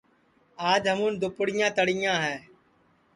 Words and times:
آج 0.69 0.81
ہمُون 0.91 1.11
دُپڑیاں 1.21 1.69
تݪیاں 1.75 2.17
ہے 2.23 2.35